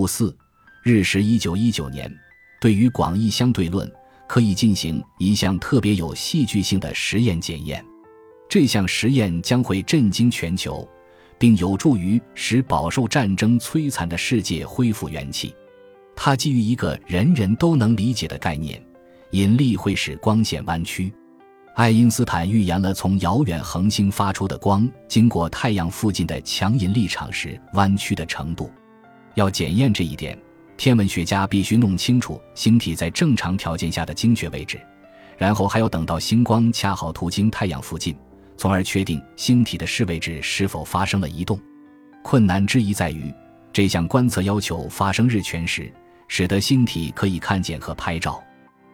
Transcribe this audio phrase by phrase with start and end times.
[0.00, 0.34] 五四
[0.82, 2.10] 日食一九一九年，
[2.58, 3.86] 对于广义相对论
[4.26, 7.84] 可以进行一项特别有戏剧性的实验检验。
[8.48, 10.88] 这项实验将会震惊全球，
[11.38, 15.54] 并有助于使饱受战争摧残的世界恢复元气。
[16.16, 18.82] 它基于一个人人都能理解的概念：
[19.32, 21.12] 引力会使光线弯曲。
[21.74, 28.70] 爱因斯坦预言了从遥远恒星发出的光经过太阳附近的强引力场时弯曲的程度。
[29.34, 30.38] 要检验这一点，
[30.76, 34.80] 天文学家必须弄清楚星体在正常条件下的精确位置，
[35.36, 38.16] 然后还要等到星光恰好途经太阳附近。
[38.56, 41.58] 从而确定星体的视位置是否发生了移动。
[42.22, 43.32] 困难之一在于，
[43.72, 45.90] 这项观测要求发生日全食，
[46.28, 48.38] 使得星体可以看见和拍照。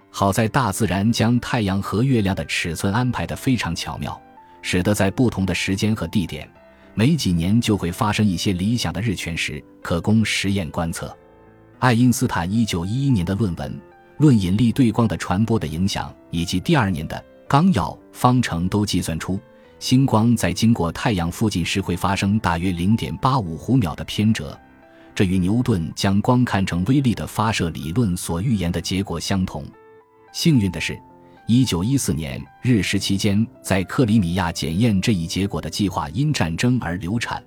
[0.08, 4.16] 好在大自然将太阳和月亮的尺寸安排得非常巧妙，
[4.62, 6.48] 使得在不同的时间和地点，
[6.98, 11.14] 没几年就会发生一些理想的日全食，可供实验观测。
[11.78, 13.70] 爱因斯坦1911年的论文
[14.16, 19.38] 《论引力对光的传播的影响》，以及第二年的纲要方程都计算出。
[19.78, 24.58] 星光在经过太阳附近时会发生大约零点八五弧秒的偏折，
[25.14, 29.62] 这与牛顿将光看成微粒的发射理论所预言的结果相同。
[30.32, 30.98] 幸运的是，
[31.48, 37.40] 一九一四年日食期间在克里米亚检验这一结果的计划因战争而流产，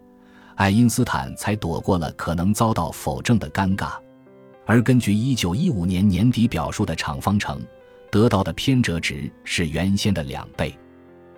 [0.56, 3.94] 爱因斯坦才躲过了可能遭到否证的尴尬。
[4.66, 7.62] 而根据一九一五年年底表述的场方程，
[8.10, 10.74] 得到的偏折值是原先的两倍。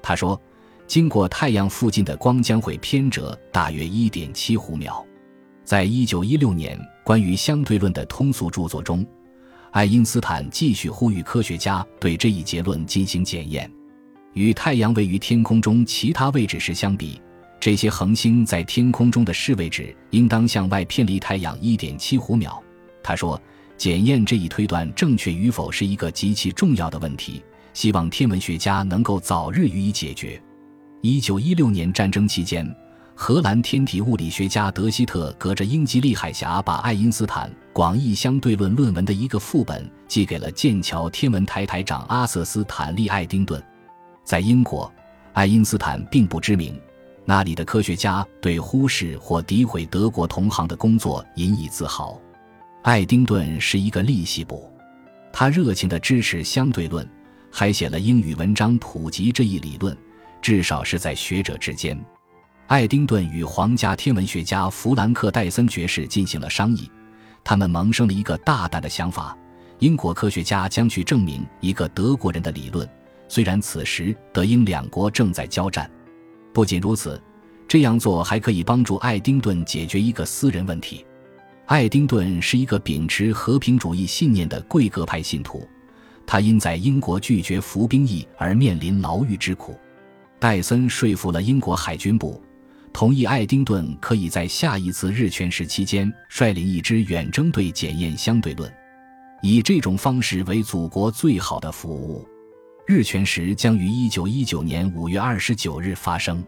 [0.01, 0.39] 他说。
[0.87, 5.05] 经过太阳附近的光将会偏折大约一点七弧秒。
[5.63, 9.05] 在一九一六年关于相对论的通俗著作中，
[9.71, 13.71] 爱因斯坦继续呼吁科学家对这一结论进行检验。
[14.33, 17.21] 与太阳位于天空中其他位置时相比，
[17.57, 22.61] 这些恒星在天空中的视位置应当向外偏离太阳一点七弧秒。
[23.01, 23.41] 他说，
[23.77, 27.41] 检验这一推断正确与否是一个极其重要的问题，
[27.73, 30.41] 希望天文学家能够早日予以解决。
[30.99, 32.69] 一九一六年战争期间，
[33.15, 43.61] 荷兰天体物理学家德希特隔着英吉利海峡，把爱因斯坦广义相对论论文的一个副本寄给了剑桥天文台台长阿瑟斯坦利爱丁顿。
[44.23, 44.91] 在英国，
[45.33, 46.79] 爱因斯坦并不知名，
[47.25, 52.19] 那里的科学家对忽视或诋毁德国同行的工作引以自豪。
[52.81, 54.67] 爱丁顿是一个利息部，
[55.31, 57.07] 他热情地支持相对论，
[57.51, 59.95] 还写了英语文章普及这一理论。
[60.41, 61.95] 至少是在学者之间，
[62.71, 66.89] 爱丁顿与皇家天文学家弗兰克·戴森爵士进行了商议。
[67.43, 69.37] 他们萌生了一个大胆的想法：
[69.79, 72.89] 英国科学家将去证明一个德国人的理论。
[73.27, 75.91] 虽然此时德英两国正在交战，
[76.53, 77.21] 不仅如此，
[77.67, 81.05] 这样做还可以帮助爱丁顿解决一个私人问题。
[81.65, 85.67] 爱丁顿是一个秉持和平主义信念的贵格派信徒，
[86.25, 89.77] 他因在英国拒绝服兵役而面临牢狱之苦。
[90.39, 92.41] 戴森说服了英国海军部，
[92.93, 98.71] 同意爱丁顿可以在下一次日全食期间率领一支远征队检验相对论，
[99.41, 102.27] 以这种方式为祖国最好的服务。
[102.85, 106.43] 日全食将于一九一九年五月二十九日发生。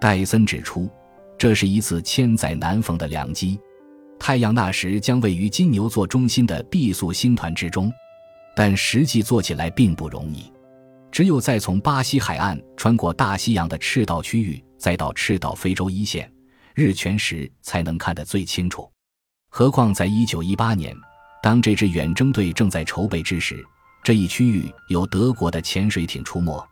[0.00, 0.88] 戴森指出，
[1.36, 3.60] 这是一次千载难逢的良机。
[4.18, 7.92] 太阳那时将位于金牛座中心的毕宿星团之中，
[8.56, 10.50] 但实际做起来并不容易。
[11.12, 16.30] 只有在从巴西海岸穿过大西洋的赤道区域，再到赤道非洲一线，
[16.74, 18.90] 日全食才能看得最清楚。
[19.48, 20.94] 何况在一九一八年，
[21.42, 23.64] 当这支远征队正在筹备之时，
[24.02, 26.62] 这一区域有德国的潜水艇出没，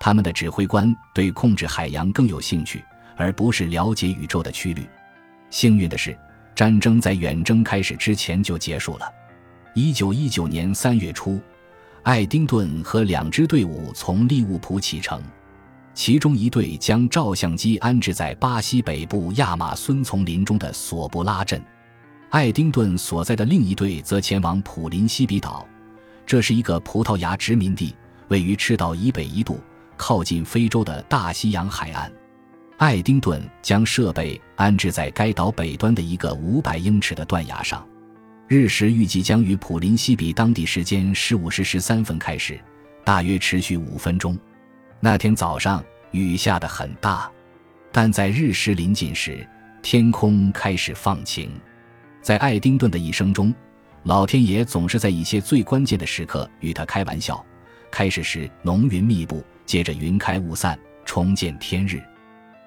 [0.00, 2.82] 他们的指挥官对控制海洋更有兴趣，
[3.16, 4.86] 而不是了解宇宙的曲率。
[5.50, 6.18] 幸运的是，
[6.54, 9.10] 战争在远征开始之前就结束了。
[9.74, 11.40] 一九一九年三月初。
[12.04, 15.22] 爱丁顿和两支队伍从利物浦启程，
[15.94, 21.62] 其中一队将照相机安置在巴西北部亚马孙丛林中的索布拉镇，
[22.30, 25.66] 爱丁顿所在的另一队则前往普林西比岛，
[26.24, 27.94] 这是一个葡萄牙殖民地，
[28.28, 29.60] 位于赤道以北一度，
[29.96, 32.10] 靠近非洲的大西洋海岸。
[32.78, 37.86] 爱丁顿将设备安置在该岛北端的一个五百英尺的断崖上。
[38.48, 42.58] 日食预计将于普林西比当地时间十五时十三分开始，
[43.04, 44.36] 大约持续五分钟。
[45.04, 47.28] 那天早上雨下得很大，
[47.90, 49.44] 但在日食临近时，
[49.82, 51.50] 天空开始放晴。
[52.20, 53.52] 在爱丁顿的一生中，
[54.04, 57.44] 老天爷总是在一些最关键的时刻与他开玩笑。
[57.90, 62.00] 开始时浓云密布，接着云开雾散，重见天日。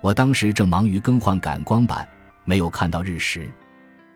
[0.01, 2.05] 我当时正忙于更换感光板，
[2.43, 3.49] 没有看到日食。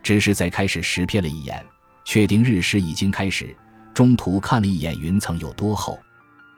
[0.04, 1.66] 只是在开始时瞥了一眼，
[2.04, 3.56] 确定日食已经开始。
[3.94, 5.98] 中途看了一眼云层有多厚。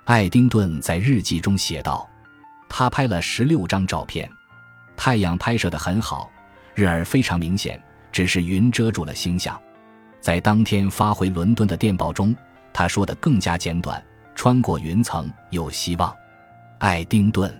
[0.06, 2.09] 爱丁顿在日记中写道
[2.68, 4.30] ：“他拍了十六张照片，
[4.98, 6.30] 太阳拍摄得很好，
[6.74, 7.81] 日儿非常明显，
[8.12, 9.59] 只是云遮住了星象。”
[10.19, 12.36] 在当天发回伦敦的电报中，
[12.74, 14.03] 他说的更加简短
[14.36, 16.13] ：“穿过云层有希望。”
[16.80, 17.53] 爱丁顿，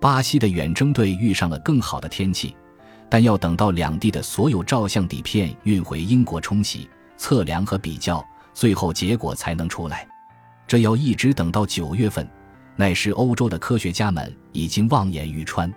[0.00, 2.54] 巴西的远征队遇上了更好的天气。
[3.08, 8.24] 但要等到两地的所有照相底片运回英国冲洗、测量和比较，
[8.54, 10.06] 最后结果才能出来。
[10.70, 12.24] 这要一直等到九月份，
[12.76, 15.68] 那时欧洲的科学家们已经望眼欲穿。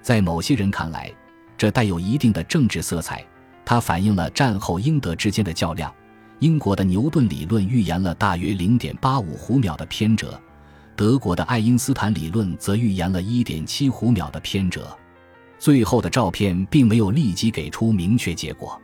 [0.00, 1.12] 在某些人看来，
[1.56, 3.26] 这带有一定的政治色彩，
[3.64, 5.92] 它反映了战后英德之间的较量。
[6.38, 10.40] 英国的牛顿理论预言了大约零点八五弧秒的偏折，
[10.94, 14.96] 德国的爱因斯坦理论则预言了一点七弧秒的偏折。
[15.58, 18.80] 最后的照片并没有立即给出明确结果，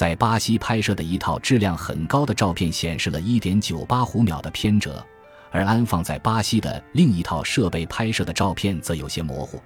[0.00, 5.04] 在巴西拍摄的一套质量很高的照片显示了1.98弧秒的偏折，
[5.50, 9.60] 而安放在巴西的另一套设备拍摄的照片则有些模糊，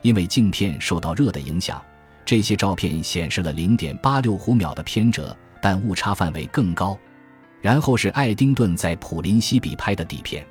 [0.00, 1.82] 因为镜片受到热的影响。
[2.24, 6.96] 这些照片显示了0.86弧秒的偏折，但误差范围更高。
[7.60, 10.46] 然后是爱丁顿在普林西比拍的底片，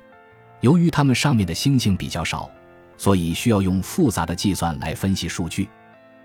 [0.60, 2.50] 由于它们上面的星星比较少。
[2.98, 5.70] 所以需要用复杂的计算来分析数据，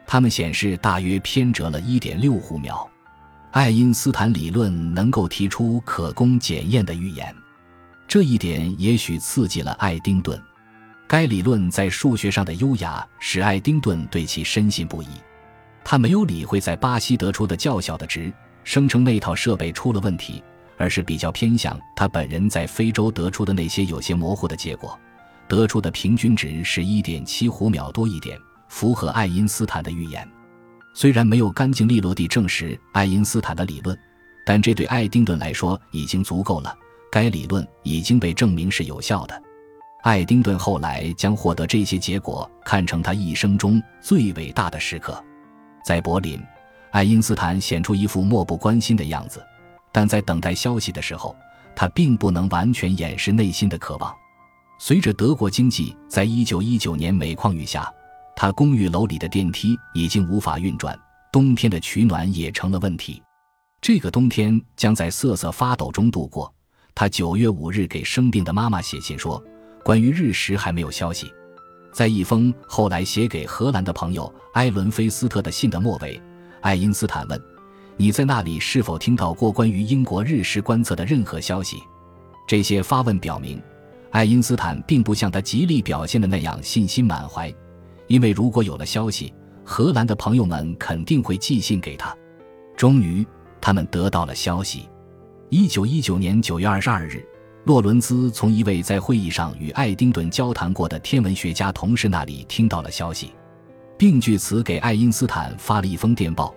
[0.06, 2.86] 它们显示大约偏折了一点六弧秒。
[3.58, 7.36] 爱因斯坦理论能够提出可供检验的预言，
[8.08, 10.40] 这一点也许刺激了爱丁顿。
[11.08, 15.08] 该理论在数学上的优雅使爱丁顿对其深信不疑。
[15.84, 18.32] 他没有理会在巴西得出的较小的值，
[18.64, 20.44] 声称那套设备出了问题，
[20.78, 24.96] 而是比较偏向他本人在非洲得出的那些有些模糊的结果。
[25.48, 28.38] 得出的平均值是一点七弧秒多一点，
[28.68, 30.30] 符合爱因斯坦的预言。
[31.00, 33.96] 虽然没有干净利落地证实爱因斯坦的理论，
[34.44, 36.76] 但这对爱丁顿来说已经足够了。
[37.12, 39.44] 该理论已经被证明是有效的。
[40.02, 45.24] 爱丁顿后来将获得这些结果看成他一生中最伟大的时刻。
[45.86, 46.42] 在柏林，
[46.90, 49.40] 爱因斯坦显出一副漠不关心的样子，
[49.92, 51.36] 但在等待消息的时候，
[51.76, 54.12] 他并不能完全掩饰内心的渴望。
[54.80, 57.88] 随着德国经济在一九一九年每况愈下，
[58.40, 60.96] 他公寓楼里的电梯已经无法运转，
[61.32, 63.20] 冬天的取暖也成了问题。
[63.82, 66.54] 这个冬天将在瑟瑟发抖中度过。
[66.94, 69.44] 他九月五日给生病的妈妈写信说，
[69.84, 71.34] 关于日食还没有消息。
[71.92, 76.22] 在一封后来写给荷兰的朋友埃伦菲斯特的信的末尾，
[76.62, 77.42] 爱因斯坦问
[77.98, 81.82] ：“你在那里是否听到过关于英国日食观测的任何消息？”
[82.48, 83.60] 这些发问表明。
[84.12, 87.54] 爱因斯坦并不像他极力表现的那样信心满怀，
[88.08, 89.34] 因为如果有了消息，
[89.64, 92.16] 荷兰的朋友们肯定会寄信给他。
[92.76, 93.26] 终于，
[93.60, 94.88] 他们得到了消息。
[95.50, 97.26] 一九一九年九月二十二日，
[97.66, 103.34] 洛伦兹从一位在会议上与爱丁顿交谈过的天文学家同事那里听到了消息，
[103.98, 106.54] 并据此给爱因斯坦发了一封电报。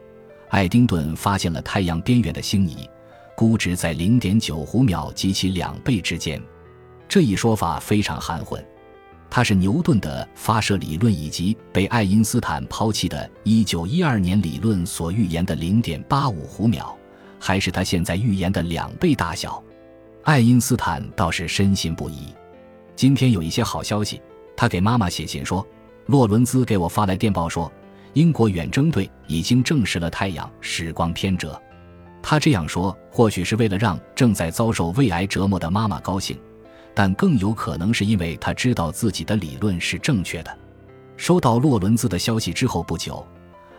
[0.50, 2.88] 爱丁顿发现了太阳边缘的星移，
[3.36, 6.40] 估值在零点九弧秒及其两倍之间。
[7.08, 8.64] 这一说法非常含混，
[9.30, 16.98] 它是牛顿的发射理论以及被爱因斯坦抛弃的1912年理论所预言的0.85弧秒，
[17.38, 19.62] 还是他现在预言的两倍大小？
[20.24, 22.34] 爱因斯坦倒是深信不疑。
[22.96, 24.20] 今天有一些好消息，
[24.56, 25.64] 他给妈妈写信说，
[26.06, 27.72] 洛伦兹给我发来电报说，
[28.14, 31.58] 英国远征队已经证实了太阳时光偏折。
[32.20, 36.36] 他这样说，或许是为了让正在遭受胃癌折磨的妈妈高兴。
[37.02, 40.58] 但更有可能是因为他知道自己的理论是正确的。
[41.16, 43.26] 收到洛伦兹的消息之后不久，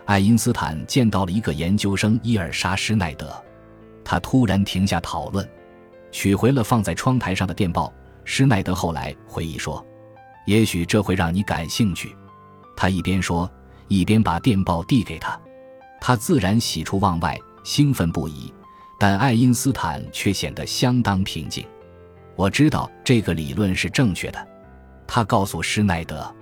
[0.06, 3.32] 爱因斯坦见到了一个研究生伊尔莎施耐德。
[4.02, 5.48] 他突然停下讨论，
[6.10, 7.92] 取回了放在窗台上的电报。
[8.24, 9.86] 施耐德后来回忆说
[10.44, 12.16] ：“也许这会让你感兴趣。”
[12.76, 13.48] 他一边说，
[13.86, 15.40] 一边把电报递给他。
[16.00, 18.52] 他自然喜出望外，兴奋不已，
[18.98, 21.64] 但爱因斯坦却显得相当平静。
[22.34, 24.48] 我知道这个理论是正确的，
[25.06, 26.34] 他告诉施耐德。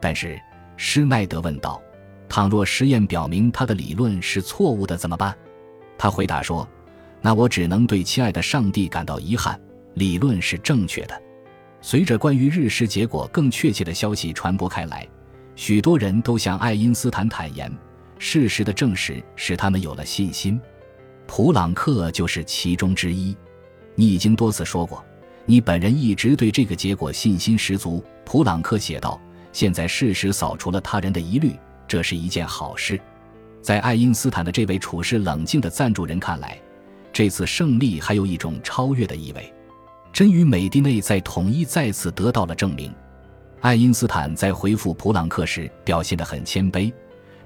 [0.00, 0.40] 但是
[0.76, 1.80] 施耐德问道
[2.28, 5.36] ：“倘若实验表明他的理论是错误的怎么办？”
[5.96, 6.68] 他回答说
[7.20, 9.60] ：“那我只能对亲爱的上帝感到遗憾。
[9.94, 11.22] 理论是正确的。”
[11.80, 15.06] 随着关于日食结果更确切的消息传播开来，
[15.54, 17.72] 许多人都向爱因斯坦坦言，
[18.18, 20.60] 事实的证实使他们有了信心。
[21.26, 23.36] 普朗克就是其中之一。
[23.94, 25.04] 你已经多次说过。
[25.50, 29.18] 你本人一直对这个结果信心十足，普朗克写道。
[29.50, 33.00] 现在事实扫除了他人的疑虑，这是一件好事。
[33.62, 36.60] 在爱因斯坦的这位处事冷静的赞助人看来，
[37.14, 39.50] 这次胜利还有一种超越的意味。
[40.12, 42.92] 真与美蒂内在统一再次得到了证明。
[43.62, 46.92] 爱因斯坦在回复普朗克时表现得很谦卑，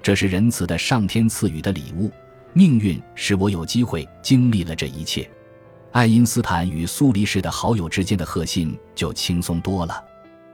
[0.01, 2.11] 这是仁慈的上天赐予的礼物。
[2.51, 5.25] 命运使我有机会经历了这一切。
[5.93, 10.03] 爱因斯坦与苏黎世的好友之间的贺信就轻松多了。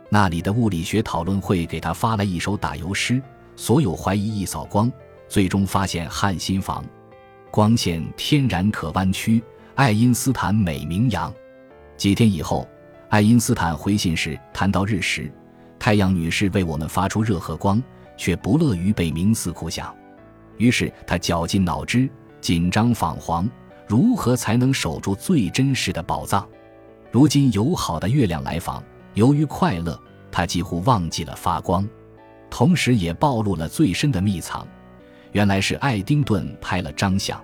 [0.09, 3.21] 那里的物理学讨论会给他发来一首打油诗，
[3.55, 4.91] 所有怀疑一扫光，
[5.29, 6.83] 最终发现汉心房，
[7.49, 9.41] 光线天然可弯曲。
[9.75, 11.33] 爱因斯坦美名扬。
[11.95, 12.67] 几天以后，
[13.07, 15.31] 爱因斯坦回信时谈到日食，
[15.79, 17.81] 太阳女士为我们发出热和光，
[18.17, 19.95] 却不乐于被冥思苦想。
[20.57, 22.09] 于是他绞尽脑汁，
[22.41, 23.49] 紧张彷徨，
[23.89, 26.47] 如何才能守住最真实的宝藏？
[27.09, 28.83] 如今友好的月亮来访，
[29.15, 29.99] 由于快乐，
[30.31, 31.89] 他几乎忘记了发光，
[32.51, 34.67] 同时也暴露了最深的秘藏。
[35.31, 37.43] 原来是爱丁顿拍了张相。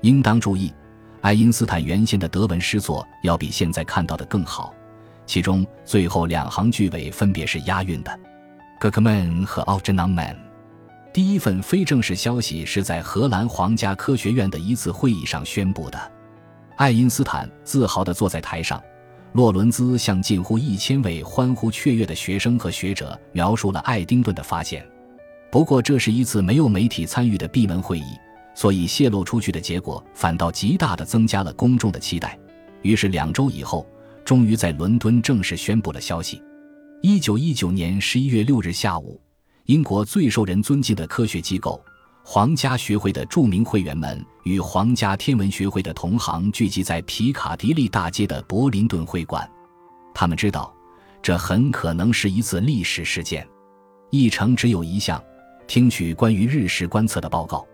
[0.00, 0.72] 应当注意，
[1.20, 4.74] 爱因斯坦原先的德文诗作要比现在看到的更好，
[5.26, 8.20] 其中最后两行句尾分别是押韵的
[8.80, 10.43] g k m a n 和 a u g e n a m a n
[11.14, 16.12] 第一份非正式消息是在荷兰皇家科学院的一次会议上宣布的。
[16.74, 18.82] 爱因斯坦自豪地坐在台上，
[19.34, 24.84] 洛伦兹向近乎一千位欢呼雀跃的学生和学者描述了爱丁顿的发现。
[25.52, 28.18] 不过，这是一次没有媒体参与的闭门会议，
[28.52, 32.36] 所以泄露出去的结果反倒极大地增加了公众的期待。
[32.82, 33.86] 于是，两周以后，
[34.24, 36.42] 终于在伦敦正式宣布了消息。
[37.02, 39.20] 一九一九年十一月六日下午。
[39.66, 41.82] 英国最受人尊敬的科学机构——
[42.22, 49.50] 皇家学会的著名会员们与皇家天文学会的同行聚集在皮卡迪利大街的柏林顿会馆。
[50.14, 50.70] 他们知道，
[51.22, 53.48] 这很可能是一次历史事件。
[54.10, 55.22] 议程只有一项：
[55.66, 57.66] 听取关于日食观测的报告。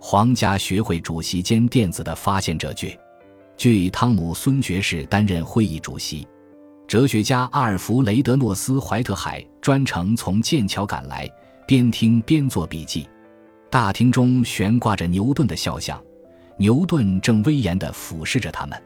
[0.00, 2.98] 皇家学会主席兼电子的发现者据，
[3.56, 6.26] 据汤姆孙爵士担任会议主席。
[6.88, 11.28] 哲学家阿尔弗雷德诺斯怀特海专程从剑桥赶来，
[11.66, 13.06] 边听边做笔记。
[13.68, 16.02] 大厅中悬挂着牛顿的肖像，
[16.56, 18.82] 牛顿正威严地俯视着他们。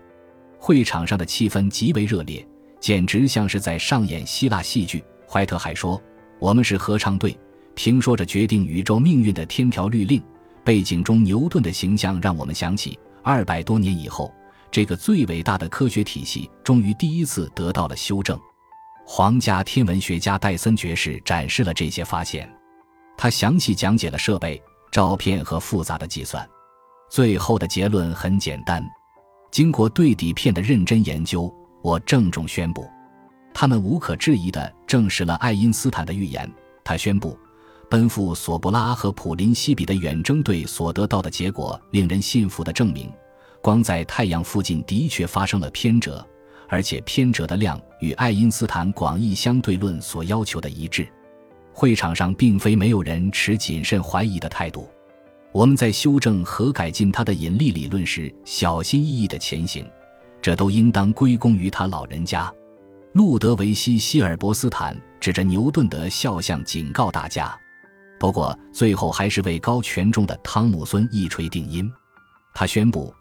[0.58, 2.44] 会场上的气氛极为热烈，
[2.80, 5.04] 简直像是在上演希腊戏剧。
[5.28, 6.02] 怀特海说
[6.40, 7.38] ：“我们是合唱队，
[7.76, 10.20] 评说着决定宇宙命运的天条律令。”
[10.64, 14.34] 背景中牛顿的形象让我们想起二百多年以后。
[14.72, 18.40] 这个最伟大的科学体系终于第一次得到了修正。
[19.04, 22.50] 皇家天文学家戴森爵士展示了这些发现，
[23.18, 24.60] 他详细讲解了设备、
[24.90, 26.48] 照片和复杂的计算。
[27.10, 28.82] 最后的结论很简单：
[29.50, 32.88] 经过对底片的认真研究，我郑重宣布，
[33.52, 36.50] 他们无可置疑地证实了爱因斯坦的预言。
[36.82, 37.38] 他宣布，
[37.90, 43.12] 奔赴索布拉和普林西比的远征队所得到的结果，令人信服的证明。
[43.62, 46.26] 光在太阳附近的确发生了偏折，
[46.68, 51.08] 而且偏折的量与爱因斯坦广义相对论所要求的一致。
[51.72, 54.90] 会场上并非没有人持谨慎怀疑的态度。
[55.52, 59.88] 我们在修正和改进他的引力理论时小心翼翼的前行，
[60.42, 62.52] 这都应当归功于他老人家。
[63.12, 67.56] 路德维希·希尔伯斯坦指着牛顿的肖像警告大家，
[68.18, 71.90] 不过最后还是位高权重的汤姆孙一锤定音。
[72.54, 73.14] 他宣布。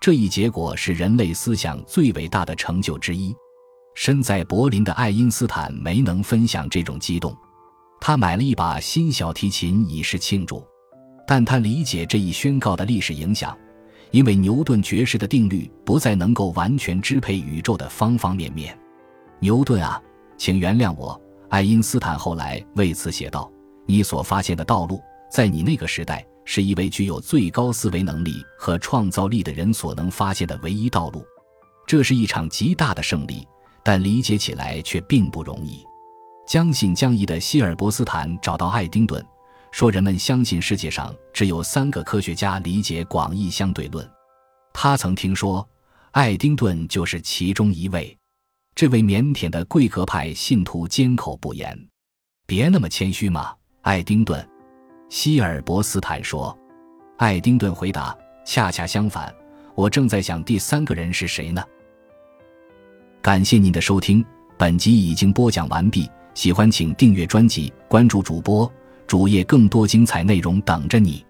[0.00, 3.34] 这一结果是人类思想最伟大的成就之一。
[3.94, 7.36] 身在柏林的爱因斯坦没能分享这种激动，
[8.00, 10.64] 他买了一把新小提琴以示庆祝。
[11.26, 13.58] 但他理解这一宣告的历史影响，
[14.12, 18.78] 因为牛顿爵士的定律不再能够完全支配宇宙的方方面面。
[19.40, 20.00] 牛顿啊，
[20.36, 21.20] 请原谅我。
[21.50, 23.50] 爱因斯坦后来为此写道
[23.84, 31.22] ：“你所发现的道路，在你那个时代。”是一位具有最高思维能力和创造力的人所能发现的唯一道路，
[31.86, 33.46] 这是一场极大的胜利，
[33.84, 35.84] 但理解起来却并不容易。
[36.46, 39.22] 将信将疑的希尔伯斯坦找到爱丁顿，
[39.72, 44.10] 说：“人们相信世界上只有三个科学家理解广义相对论，
[44.72, 45.68] 他曾听说
[46.12, 48.16] 爱丁顿就是其中一位。”
[48.74, 51.78] 这位腼腆的贵格派信徒缄口不言。
[52.46, 54.48] 别那么谦虚嘛，爱丁顿。
[55.08, 56.56] 希尔伯斯坦说
[57.16, 59.34] ：“爱丁顿回答，恰恰相反，
[59.74, 61.62] 我正在想第三个人是谁呢。”
[63.22, 64.24] 感谢您的收听，
[64.56, 66.08] 本集已经播讲完毕。
[66.34, 68.70] 喜欢请订阅专辑，关注主播
[69.06, 71.26] 主页，更多精彩内容等着你。